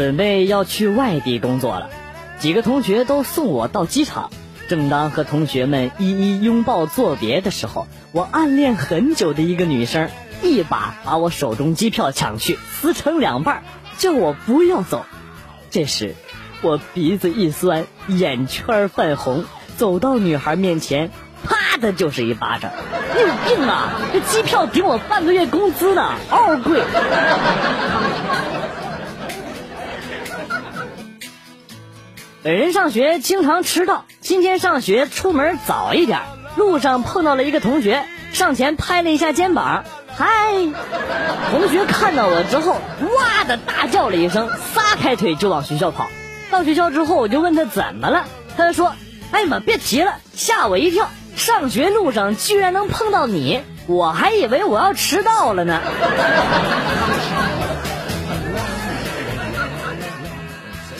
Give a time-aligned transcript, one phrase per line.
[0.00, 1.90] 准备要去外地工作了，
[2.38, 4.30] 几个同学都送我到机场。
[4.66, 10.08] 正当和同学们一一拥抱作别的时候，我暗恋很久的一个女生
[10.42, 13.62] 一把把我手中机票抢去，撕成两半，
[13.98, 15.04] 叫我不要走。
[15.68, 16.14] 这时，
[16.62, 19.44] 我鼻子一酸，眼圈泛红，
[19.76, 21.10] 走到女孩面前，
[21.44, 22.70] 啪的就是一巴掌。
[23.14, 24.00] 你有病啊！
[24.14, 26.80] 这机票顶我半个月工资呢，嗷贵。
[32.42, 36.20] 本人上学经常迟到，今天上学出门早一点，
[36.56, 38.02] 路上碰到了一个同学，
[38.32, 39.84] 上前拍了一下肩膀，
[40.16, 40.26] 嗨。
[41.50, 42.72] 同学看到我之后，
[43.14, 46.08] 哇的大叫了一声，撒开腿就往学校跑。
[46.50, 48.24] 到学校之后，我就问他怎么了，
[48.56, 48.94] 他就说
[49.32, 55.78] ：“哎呀妈，别提了，吓我一跳，上学路上居然能碰到你，我还以为我要迟到了呢。”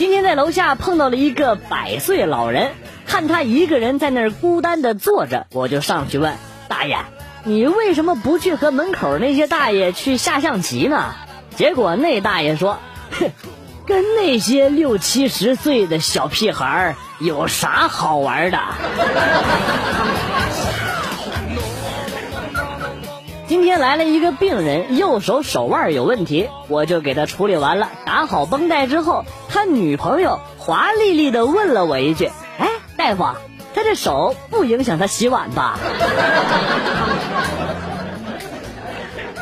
[0.00, 2.70] 今天在楼下碰到了一个百岁老人，
[3.06, 6.96] 看他一个人在那儿孤单的坐着，我就上去问大爷
[7.44, 11.12] ：“你为什么不去和门口那些大爷去下象棋呢？”
[11.54, 12.78] 结果那大爷说
[13.12, 13.30] ：“哼，
[13.84, 18.58] 跟那些六七十岁的小屁孩有啥好玩的？”
[23.50, 33.24] 今天来了一个病人，右手手腕有问题，我就给他处理完了，打好绷带之后，他女朋友华丽丽的问了我一句：“哎，大夫，
[33.74, 35.80] 他这手不影响他洗碗吧？”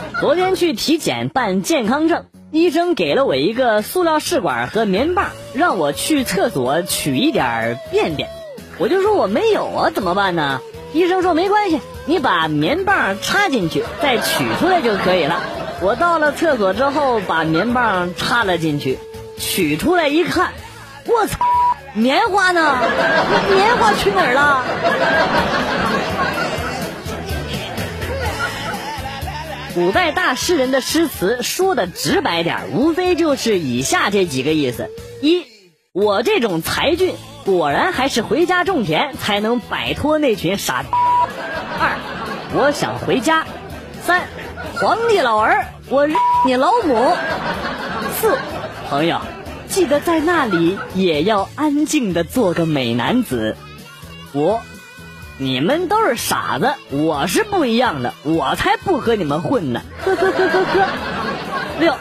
[0.22, 8.31] 昨天去体检办健康证，医生给了我一个塑料试管和棉棒，让我去厕所取一点便便，
[8.78, 10.62] 我就说我没有啊，怎么办呢？
[10.93, 15.43] 医生说没关系，你把棉棒插进去，再取出来就可以了。
[15.81, 18.99] 我到了厕所之后，把棉棒插了进去，
[19.38, 20.53] 取出来一看，
[21.04, 21.38] 我操，
[21.93, 22.78] 棉花呢？
[23.54, 24.65] 棉花去哪儿了？
[29.75, 35.44] 古代大诗人的诗词说的直白点，无非就是以下这几个意思：一，
[35.93, 37.15] 我这种才俊。
[37.48, 40.84] 果然还是回家种田才能摆脱那群傻。
[41.81, 41.97] 二，
[42.53, 43.47] 我想回家。
[44.03, 44.28] 三，
[44.75, 46.06] 皇帝老儿，我
[46.44, 47.16] 你老母。
[48.20, 48.37] 四，
[48.91, 49.22] 朋友，
[49.66, 53.56] 记得在那里也要安静的做个美男子。
[54.34, 54.58] 五，
[55.38, 59.81] 你们都是傻子，我是不一样的，我才不和你们混呢。
[60.04, 60.87] 呵呵呵呵呵。
[61.81, 61.94] 六，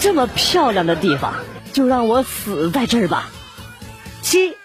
[0.00, 1.34] 这么漂亮的地方，
[1.72, 3.30] 就让我死在这儿吧。
[4.22, 4.56] 七。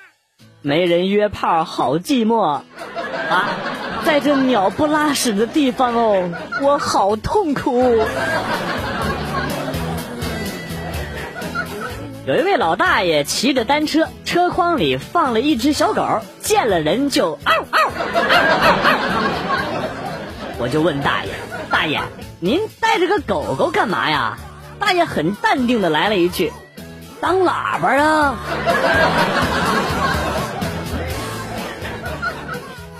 [0.68, 2.62] 没人约炮，好寂寞啊！
[4.04, 6.30] 在这鸟不拉屎的地方哦，
[6.62, 8.04] 我好痛苦。
[12.26, 18.28] 有一位老大爷骑着单车，车筐里放了一只小狗，见了人就嗷嗷嗷嗷。
[20.60, 21.32] 我就问大爷
[21.72, 22.02] ：“大爷，
[22.42, 24.38] 您带着个狗狗干嘛呀？”
[24.80, 26.52] 大爷很淡定的来了一句
[27.22, 28.36] ：“当喇叭啊。”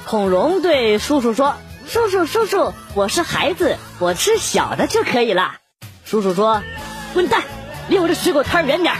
[0.08, 5.56] 孔融对叔叔说：“叔叔，叔叔，我是孩子，我吃小的就可以了。”
[6.06, 6.62] 叔叔说
[7.14, 7.44] ：“滚蛋，
[7.90, 8.96] 离我这水果摊远点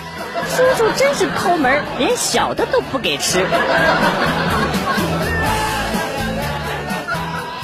[0.50, 3.40] 叔叔真是抠门，连小的都不给吃。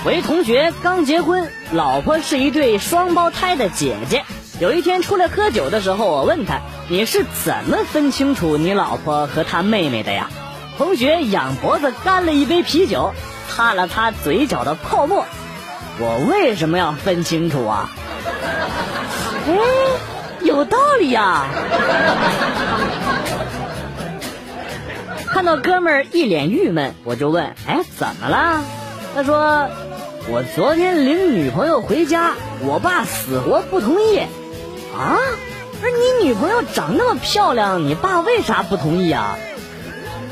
[0.06, 4.24] 我一同学刚结婚，老婆是一对双胞胎的姐姐。
[4.62, 10.30] 有一天出来喝酒的时候，我问他：“你是怎么分清楚你老婆和她妹妹的呀？”
[10.78, 13.14] 同学仰脖子干了一杯啤酒。
[13.56, 15.26] 擦了擦嘴角的泡沫，
[16.00, 17.92] 我为什么要分清楚啊？
[19.48, 19.54] 哎，
[20.42, 21.46] 有道理呀！
[25.28, 28.62] 看到哥们儿一脸郁闷，我就问：“哎，怎么了？”
[29.14, 29.70] 他说
[30.30, 34.20] ：“我昨天领女朋友回家，我爸死活不同意。”
[34.98, 35.20] 啊？
[35.80, 39.38] 不是你女朋友长那么漂亮，你爸为啥不同意啊？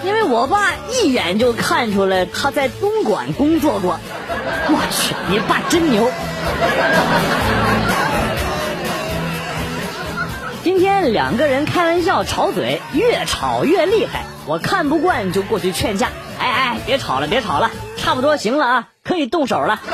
[0.04, 4.00] 因为我爸一眼就看出来他在东莞工作过，
[4.68, 6.10] 我去，你爸真牛！
[10.64, 16.10] 今天两个人开玩笑吵嘴，越吵越厉害，我看不惯就过去劝架。
[16.40, 19.80] 哎哎，别吵了，别吵了，差不多行了啊，可以动手了。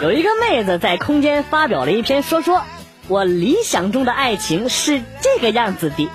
[0.00, 2.62] 有一个妹子在空间发表了一篇说说。
[3.08, 6.10] 我理想中的爱情是这个样子的：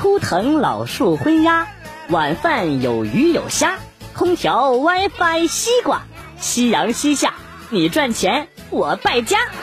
[0.00, 1.66] 枯藤老树昏鸦，
[2.10, 3.78] 晚饭有鱼有虾，
[4.14, 6.02] 空调 WiFi 西瓜，
[6.38, 7.34] 夕阳西下，
[7.70, 9.36] 你赚钱我败家。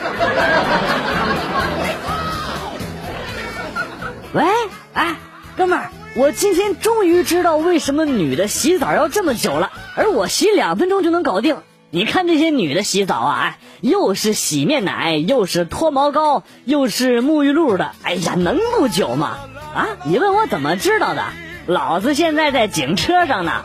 [4.34, 4.44] 喂，
[4.92, 5.16] 哎，
[5.56, 11.56] 哥们儿，我今天终于知道为什么女的洗澡要这么久了，而我洗两分钟就能搞定。
[11.90, 19.38] 你看这些女的洗澡啊，又是洗面奶，又是脱毛膏，又是沐浴露的，哎呀，能不久吗？
[19.72, 21.22] 啊，你问我怎么知道的？
[21.66, 23.64] 老子现在在警车上呢。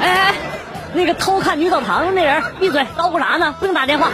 [0.00, 0.34] 哎哎，
[0.92, 3.54] 那个偷看女澡堂的那人，闭嘴，捣鼓啥呢？
[3.58, 4.10] 不用打电话。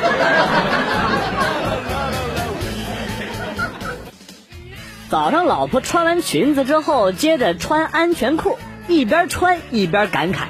[5.11, 8.56] 早上，老婆穿完裙子之后，接着穿安全裤，
[8.87, 10.44] 一边穿一边感慨：“，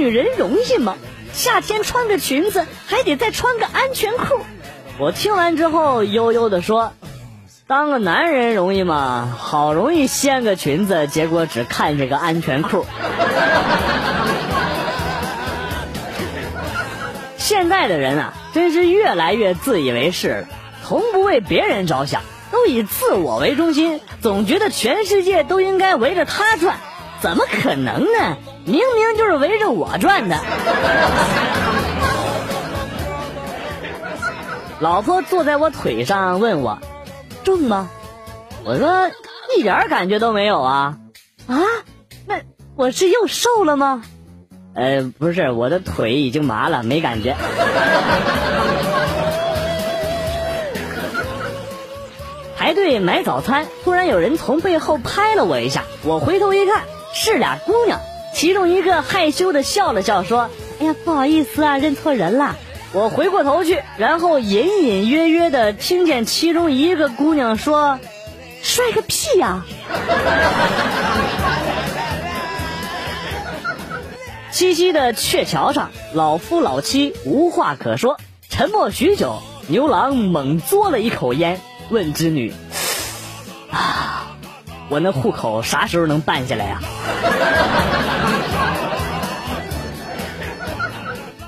[0.00, 0.96] 女人容易吗？
[1.34, 4.40] 夏天穿个裙子，还得再穿个安全裤。”
[4.98, 6.94] 我听完之后，悠悠的说
[7.68, 9.36] ：“当个男人容易吗？
[9.38, 12.86] 好容易掀个裙子，结果只看见个安全裤。”
[17.36, 20.48] 现在的人啊，真是越来越自以为是了，
[20.82, 22.22] 从不为别人着想。
[22.50, 26.78] 都以自我为中心，总觉得全世界都应该围着他转，
[27.20, 28.36] 怎么可能呢？
[28.64, 30.36] 明明就是围着我转的。
[34.80, 36.78] 老婆坐在我腿上问我
[37.44, 37.90] ：“重吗？”
[38.64, 39.10] 我说
[39.56, 40.96] ：“一点感觉都没有啊。”
[41.46, 41.58] 啊？
[42.26, 42.40] 那
[42.76, 44.02] 我是又瘦了吗？
[44.74, 47.36] 呃，不是，我的腿已经麻了，没感觉。
[52.56, 58.00] 排队买早餐，突然有人从背后拍了我一下，我回头一看，是俩姑娘，
[58.34, 62.56] 其中一个害羞的笑了笑，说：“哎呀，不好意思啊，认错人了。”
[62.92, 68.00] 我回过头去，然后隐隐约约的听见其中一个姑娘说
[68.62, 69.64] ：“帅个屁呀！”
[74.50, 78.18] 七夕的鹊桥上，老夫老妻无话可说，
[78.48, 81.60] 沉默许久，牛郎猛嘬了一口烟。
[81.90, 82.52] 问织女
[83.70, 84.09] ：“啊，
[84.90, 86.80] 我那户口啥时候能办下来呀？”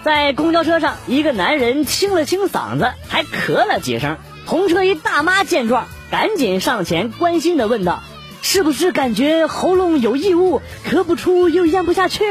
[0.04, 4.16] 在公交车上，一个男人清了清嗓子，还咳了几声。
[4.46, 8.02] 同车一大妈见状，赶紧上前关心的问道
[8.42, 10.60] ：“是不是感觉喉咙有异物，
[10.90, 12.24] 咳不出又咽不下去？”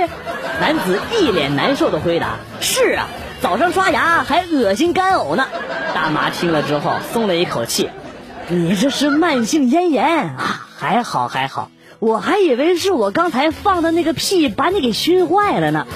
[0.59, 3.07] 男子一脸难受的回答：“是啊，
[3.41, 5.47] 早上刷牙还恶心干呕呢。”
[5.95, 7.89] 大妈听了之后松了一口气。
[8.53, 10.67] 你这是慢性咽炎啊？
[10.77, 15.87] 还好还好，我还以为是我刚才放的那个屁把你给熏坏了呢。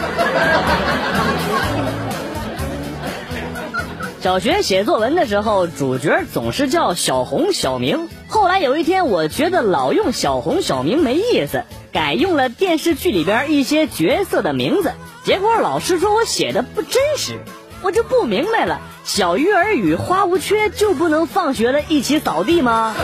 [4.22, 8.07] 小学写作文的时候，主角总是叫小红、小明。
[8.30, 14.94] 后来有一天，我觉得老用小红、小明没意思，改用了电视剧里边一些角色的名字。
[15.25, 17.38] 结果老师说我写的不真实。
[17.81, 22.95] 我就不明白了，小鱼儿与花无缺就不能放学了一起扫地吗？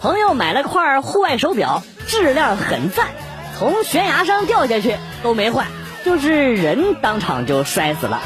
[0.00, 3.06] 朋友买了块户外手表，质量很赞，
[3.56, 5.66] 从悬崖上掉下去都没坏，
[6.04, 8.20] 就是人当场就摔死了。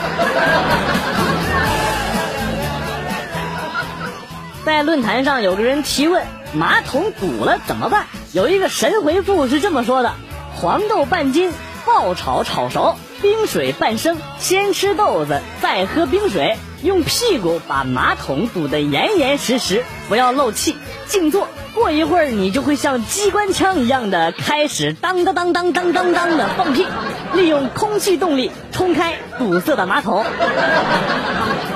[4.65, 8.07] 在论坛上有个人提问：马桶堵了怎么办？
[8.33, 10.15] 有一个神回复是这么说的：
[10.55, 11.53] 黄豆半斤。
[11.85, 20.77] 爆炒炒熟，冰水半升，先吃豆子，再喝冰水，用屁股把马桶堵得严严实实，不要漏气，
[21.07, 21.47] 静坐。
[21.73, 26.85] 过一会儿，你就会像机关枪一样的开始当当当当当当当的放屁，
[27.33, 30.25] 利用空气动力冲开堵塞的马桶，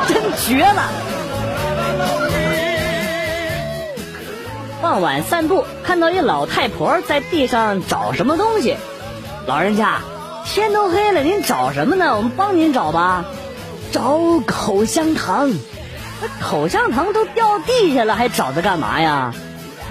[0.09, 0.83] 真绝了！
[4.83, 8.77] 傍晚散步，看到一老太婆在地上找什么东西。
[9.47, 10.01] 老人家，
[10.47, 12.17] 天都黑了，您找什么呢？
[12.17, 13.27] 我们帮您找吧。
[13.93, 15.53] 找口香糖，
[16.41, 19.35] 口香糖都掉地下了，还找它干嘛呀？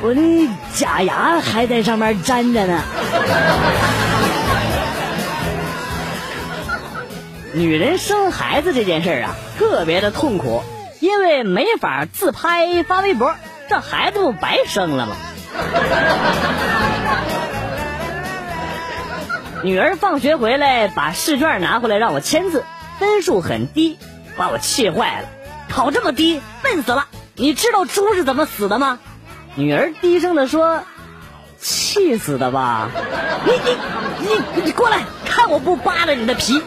[0.02, 2.82] 我的假牙还在上面粘着呢。
[7.54, 10.64] 女人生孩子这件事啊，特别的痛苦，
[11.00, 13.36] 因为没法自拍发微博，
[13.70, 15.16] 这孩子不白生了吗？
[19.66, 22.64] 女儿放学回来，把试卷拿回来让我签字，
[23.00, 23.98] 分数很低，
[24.38, 25.28] 把我气坏了。
[25.70, 27.08] 考这么低，笨死了！
[27.34, 29.00] 你知道猪是怎么死的吗？
[29.56, 30.84] 女儿低声的说
[31.58, 32.92] ：“气死的吧？
[33.44, 33.76] 你你
[34.30, 36.62] 你你过来，看我不扒了你的皮！”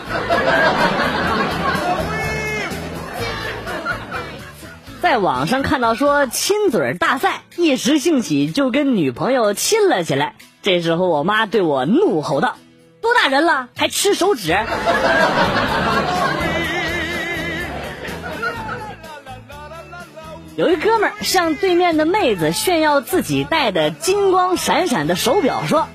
[5.01, 10.35] 在网上看到说亲嘴大赛，一时兴起就跟女朋友亲了起来。
[10.63, 12.57] 这时候我妈对我怒吼道。
[13.01, 14.57] 多大人了还吃手指？
[20.57, 25.87] 有一哥们儿向对面的妹子炫耀自己戴的金光闪闪的手表，说：“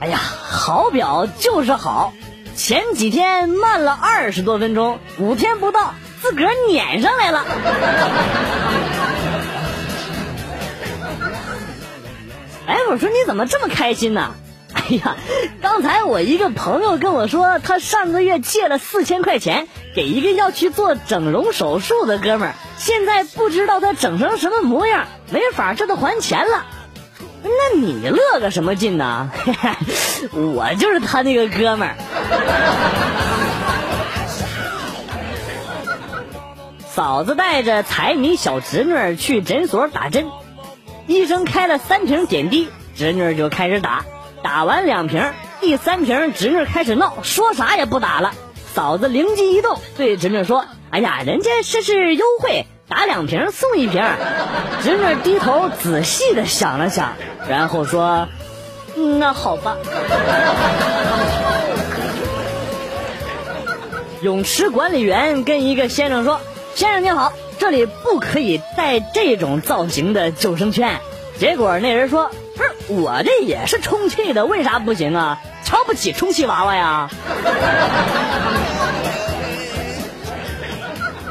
[0.00, 2.14] 哎呀，好表就是好，
[2.54, 7.44] 前几天慢了二十多分钟，五天不到自个儿撵上来了。
[12.66, 14.34] ”哎，我说你怎么这么开心呢？
[14.88, 15.16] 哎呀，
[15.60, 19.66] 刚才我一个朋友跟我说，他上个月借了四千块钱
[19.96, 26.64] 给一个要去做整容手术的哥们儿，现在不知道他整成什么模样，没法这都还钱了。
[27.42, 29.30] 那你乐个什么劲呢？
[30.32, 31.96] 我就是他那个哥们儿。
[36.88, 40.26] 嫂子带着财迷小侄女去诊所打针，
[41.06, 44.04] 医生开了三瓶点滴，侄女就开始打。
[44.46, 48.32] 打完两瓶，第三瓶侄女开始闹，说啥也不打了。
[48.74, 54.04] 嫂子灵机一动，对侄女说：“哎呀，人家这是优惠，打两瓶送一瓶。”
[54.84, 57.14] 侄女低头仔细的想了想，
[57.48, 58.28] 然后说
[59.18, 59.76] ：“那好吧。”
[64.22, 66.40] 泳池管理员跟一个先生说
[66.76, 71.00] ：“先生您好，这里不可以带这种造型的救生圈。”
[71.38, 72.30] 结果那人说。
[72.56, 75.38] 不是我这也是充气的，为啥不行啊？
[75.62, 77.10] 瞧不起充气娃娃呀？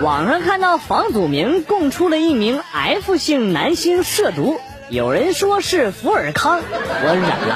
[0.01, 4.59] 网上看到房祖名供出了一名 F 姓男星涉毒，
[4.89, 7.55] 有人说是福尔康，我忍了；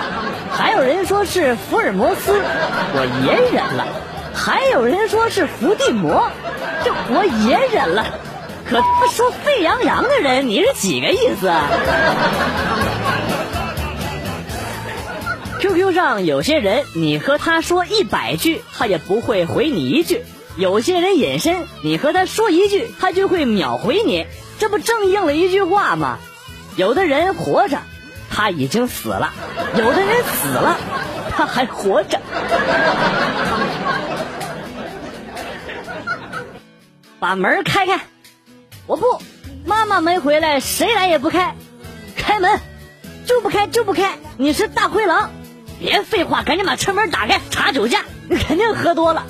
[0.51, 3.85] 还有人说是福尔摩斯，我也忍了；
[4.33, 6.31] 还有人说是伏地魔，
[6.83, 8.03] 这我也忍了。
[8.69, 11.51] 可他说沸羊羊的人，你是几个意思
[15.59, 20.19] ？QQ 上有些人，你和他说一百句，他也不会回你一句；
[20.55, 24.27] 有些人隐身，你和他说一句，他就会秒回你。
[24.59, 26.19] 这不正应了一句话吗？
[26.75, 27.79] 有的人活着，
[28.29, 29.31] 他已经死了；
[29.75, 30.77] 有的人死了，
[31.35, 32.19] 他还活着。
[37.19, 37.99] 把门开开！
[38.89, 39.21] 我不，
[39.65, 41.53] 妈妈没回来，谁来也不开。
[42.17, 42.59] 开门，
[43.27, 44.17] 就不开就不开！
[44.35, 45.29] 你是大灰狼。
[45.79, 49.27] 别废话，赶紧把车门打开，查酒驾，你肯定喝多了。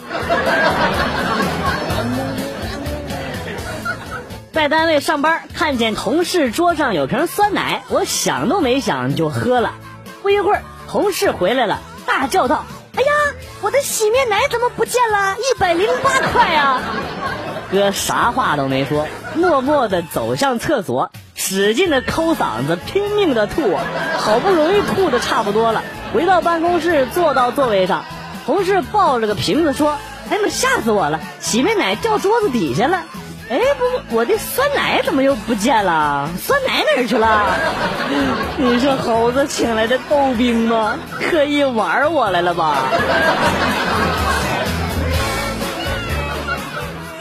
[4.53, 9.73] 在单位上班，看见同事桌上有瓶酸奶，我想都没想就喝了。
[10.21, 12.63] 不一会儿，同事回来了，大叫道
[12.95, 13.11] ：“哎呀，
[13.59, 15.35] 我的洗面奶怎么不见了？
[15.35, 16.81] 一百零八块啊！”
[17.71, 23.77] 哥啥话都没说，默默地走向厕所，使劲的抠嗓子，拼命的吐，
[24.17, 25.83] 好不容易吐的差不多了。
[26.13, 28.03] 回到办公室，坐到座位上，
[28.47, 29.97] 同事抱着个瓶子说
[30.31, 31.19] ：“哎妈，吓死我了！
[31.39, 33.03] 洗面奶掉桌子底下了。
[33.49, 36.27] 哎，不，我的酸奶怎么又不见了？
[36.41, 37.55] 酸奶哪儿去了？
[38.57, 40.95] 你是猴子请来的逗兵吗？
[41.19, 42.77] 刻意玩我来了吧？”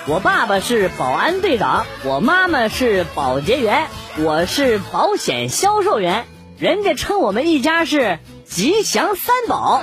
[0.08, 6.24] 我爸爸是保安队长，我妈妈是保洁员，我是保险销售员，
[6.58, 8.18] 人家称我们一家是。
[8.46, 9.82] 吉祥三宝，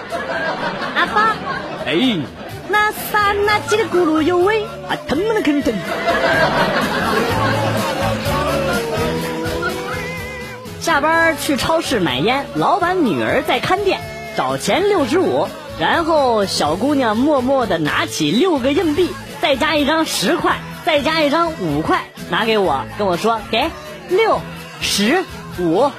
[0.96, 1.36] 阿爸，
[1.86, 2.17] 哎，
[2.70, 5.72] 那刹那叽里咕噜有味，啊，疼么的肯疼。
[10.82, 14.01] 下班去超市买烟，老板女儿在看店，
[14.36, 15.48] 找钱六十五，
[15.79, 19.12] 然后小姑娘默默的拿起六个硬币，
[19.42, 23.70] 再加一张十块，再加一张五块，拿给我，跟我说给
[24.10, 24.39] 六
[24.82, 25.24] 十。
[25.58, 25.89] 五，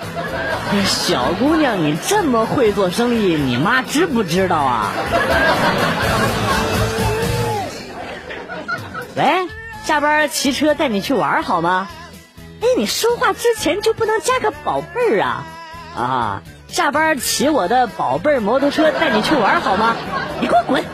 [0.85, 4.93] 小姑娘，你这么会做生意，你妈知不知道啊？
[9.17, 9.49] 喂，
[9.83, 11.89] 下班骑车带你去玩好吗？
[12.61, 15.45] 哎，你说话之前就不能加个宝贝儿啊？
[15.97, 19.97] 啊，下班骑我的宝贝儿摩托车带你去玩好吗？
[20.39, 20.85] 你给我滚！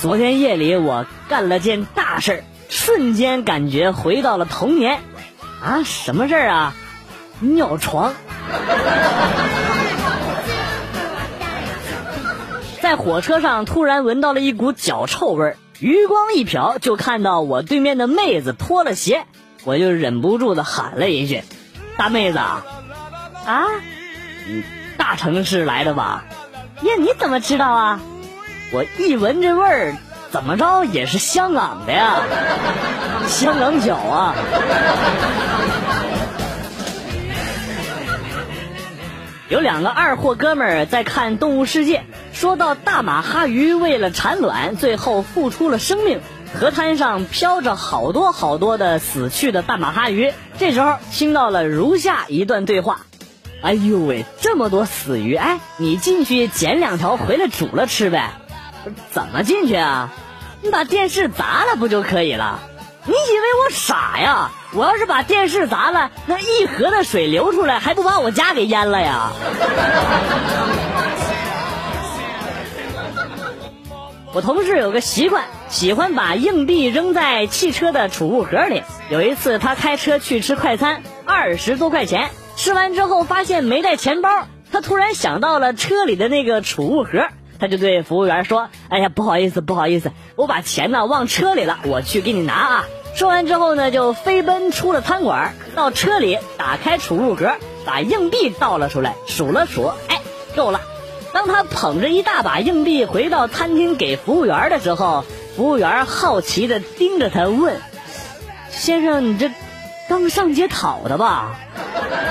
[0.00, 2.44] 昨天夜里我干了件大事儿。
[2.70, 5.00] 瞬间感觉回到了童年，
[5.62, 6.74] 啊，什么事儿啊？
[7.40, 8.14] 尿床。
[12.80, 19.26] 在火车上突然闻到了一股脚臭味儿，余光一瞟就看到我对面的妹子脱了鞋，
[19.64, 21.42] 我就忍不住的喊了一句
[21.98, 22.64] ：“大妹子啊，
[23.44, 23.66] 啊，
[24.96, 26.24] 大城市来的吧？
[26.82, 28.00] 呀，你怎么知道啊？
[28.72, 29.96] 我一闻这味儿。”
[30.30, 32.20] 怎么着也是香港的呀，
[33.26, 34.34] 香港脚啊！
[39.48, 41.98] 有两个二货哥们儿在看《动物世界》，
[42.32, 46.20] 说到大马哈鱼为了产卵，最后付出了生命。
[46.60, 50.32] 河滩上飘着好多好多的死去的大马哈鱼。
[50.58, 53.00] 这时候听到了如下一段对话
[53.62, 55.34] ：“哎呦喂，这么多死鱼！
[55.34, 58.30] 哎，你进去捡两条回来煮了吃呗？
[59.10, 60.10] 怎么进去啊？
[60.62, 62.60] 你把电视砸了不就可以了？
[63.06, 64.50] 你以为我傻呀？
[64.72, 69.32] 我要是把电视砸了，那一河的水流出来，还不把我家给淹了呀？”
[74.32, 78.84] 我同事有个习惯，喜欢把硬币扔在汽车的储物盒里。
[79.08, 87.26] 有一次，他开车去吃快餐，二十多块钱，吃完之后发现没带钱包，他突然想到了车里的那个储物盒，
[87.60, 100.20] 他就对服务员说：“哎呀，不好意思，不好意思，我把钱呢忘车里了，我去给你拿啊。”说完之后呢，就飞奔出了餐馆，到车里打开储物格，把硬币倒了出来，数了数，哎，
[100.56, 100.80] 够了。
[101.32, 105.24] 当他捧着一大把硬币回到餐厅给服务员的时候，
[105.56, 107.80] 服务员好奇的盯着他问
[108.70, 109.50] ：“先生，你这
[110.08, 111.56] 刚上街讨的吧？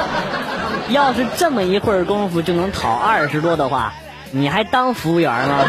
[0.90, 3.94] 要是这么一会儿功夫就能讨二十多的话，
[4.32, 5.66] 你还当服务员吗？”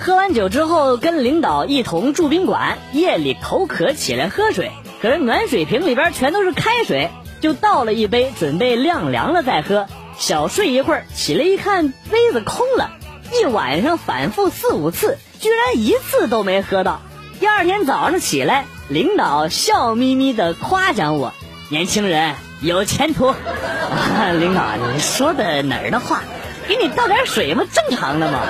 [0.00, 4.70] 喝完酒之后，跟领导一同住宾馆，夜里口渴起来喝水，
[5.02, 7.10] 可是暖水瓶里边全都是开水。
[7.40, 9.86] 就倒了一杯，准备晾凉了再喝。
[10.16, 12.90] 小睡一会儿，起来一看杯子空了。
[13.32, 17.00] 一晚上反复四五次，居然一次都没喝到。
[17.38, 21.32] 第二天早上起来，领导笑眯眯的夸奖我
[21.70, 23.34] ：“年轻人有前途。”
[24.38, 26.20] 领导，你说的哪儿的话？
[26.66, 28.40] 给你倒点水不，正常的吗。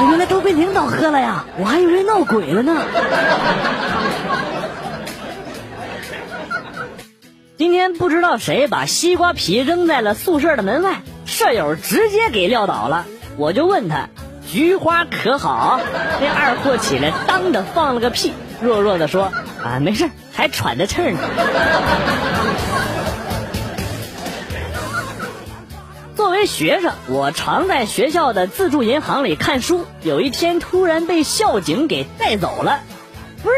[0.00, 2.82] 原来都被领导喝了呀，我还以为闹鬼了呢。
[7.56, 13.04] 今天不知道谁把西瓜皮扔在了宿舍的门外，舍友直接给撂倒了。
[13.36, 14.08] 我就问他
[14.50, 15.78] ：“菊花可好？”
[16.20, 21.18] 那二货起来当的放了个屁，弱弱的说：“啊，没事，还喘着气呢。”
[26.16, 29.84] 作为学生，我常在学校的自助银行里看书。
[30.02, 32.80] 有一天突然被校警给带走了，
[33.42, 33.56] 不是。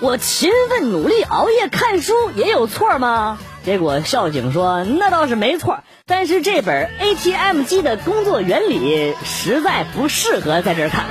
[0.00, 3.38] 我勤奋努力熬夜看书也有错吗？
[3.64, 11.04] 结果校警说那倒是没错，但是这本 ATM 机的工作原理实在不适合在这儿看。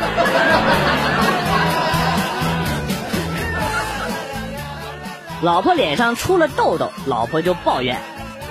[5.41, 8.01] 老婆脸上出了痘痘，老婆就抱怨：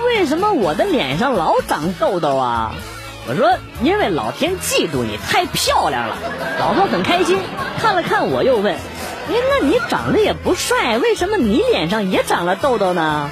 [0.07, 2.75] 为什么我的脸上老长痘痘啊？
[3.29, 6.17] 我说因为老天嫉妒你太漂亮了。
[6.61, 7.41] 老婆很开心，
[7.81, 8.75] 看了看我又问。
[8.75, 13.31] 哎，那你长得也不帅，为什么你脸上也长了痘痘呢？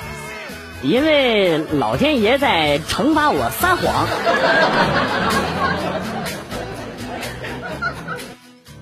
[0.82, 4.08] 因为老天爷在惩罚我撒谎。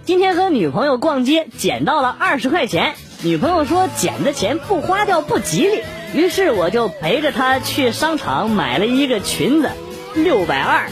[0.05, 2.95] 今天和女朋友逛街，捡到了二十块钱。
[3.23, 5.83] 女朋友说捡的钱不花掉不吉利，
[6.15, 9.71] 于是我就陪着她去商场买了一个裙子，
[10.15, 10.89] 六百二。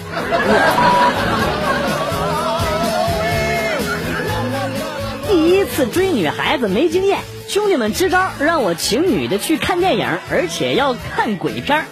[5.29, 11.85] 第一次追女孩子没经验，兄弟们支招让我请女的去看电影，而且要看鬼片。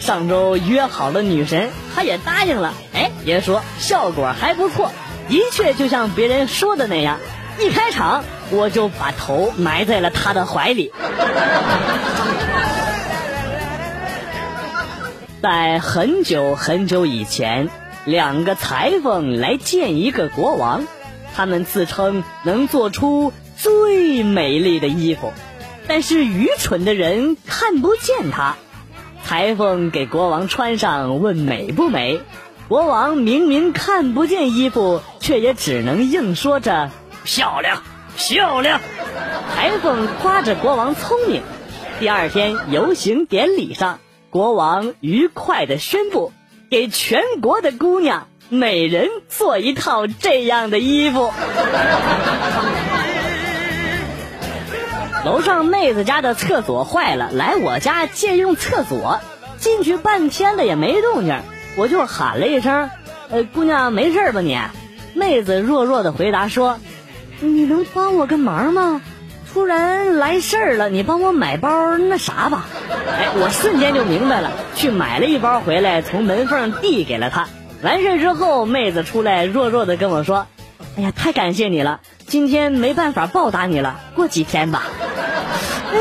[0.00, 2.74] 上周约好了女神，她也答应了。
[2.92, 4.90] 哎，别说效果还不错，
[5.28, 7.18] 的确就像别人说的那样，
[7.60, 10.92] 一开场我就把头埋在了她的怀里。
[15.42, 17.68] 在很久很久以前，
[18.04, 20.86] 两个裁缝来见一个国王。
[21.34, 25.32] 他们自称能做出最美丽的衣服，
[25.88, 28.54] 但是愚蠢的人看不见它。
[29.24, 32.20] 裁缝给国王穿上，问美不美？
[32.68, 36.92] 国王明明看不见衣服，却也只能硬说着
[37.24, 37.82] 漂亮，
[38.16, 38.80] 漂亮。
[39.52, 41.42] 裁缝夸着国王聪明。
[41.98, 43.98] 第二天游行典礼上，
[44.32, 46.32] 国王愉快地宣布，
[46.70, 48.28] 给全国的姑娘。
[48.48, 51.30] 每人做一套这样的衣服。
[55.26, 59.20] 楼上妹子家的厕所坏了，来我家借用厕所。
[59.58, 61.38] 进去半天了也没动静，
[61.76, 62.88] 我就喊了一声
[63.28, 64.58] ：“呃，姑娘没事吧你？”
[65.12, 66.78] 妹子弱弱的回答说
[67.40, 69.02] ：“你能帮我个忙吗？
[69.52, 72.64] 突然来事儿了，你帮我买包那啥吧。”
[73.06, 77.48] 哎，我瞬间就明白了，去买了一包回来，从门缝递给了她。
[77.82, 80.46] 完事之后，妹子出来弱弱的跟我说
[80.96, 84.84] ：“哎呀，太感谢你了，今天没办法报答你了，过几天吧。”
[85.92, 85.98] 哎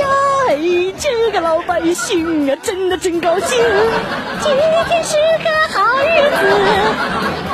[0.00, 0.06] 呀，
[0.50, 0.58] 哎
[0.98, 3.58] 这个老百姓啊，真的真高兴，
[4.40, 7.53] 今天是个好日子。